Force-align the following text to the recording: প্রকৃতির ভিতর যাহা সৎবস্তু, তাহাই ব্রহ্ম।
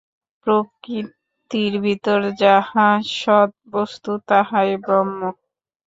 প্রকৃতির 0.47 1.73
ভিতর 1.85 2.19
যাহা 2.41 2.87
সৎবস্তু, 3.15 4.11
তাহাই 4.27 4.71
ব্রহ্ম। 4.83 5.19